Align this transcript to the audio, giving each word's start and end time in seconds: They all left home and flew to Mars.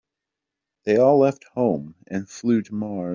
They 0.83 0.97
all 0.97 1.19
left 1.19 1.43
home 1.53 1.93
and 2.07 2.27
flew 2.27 2.63
to 2.63 2.73
Mars. 2.73 3.09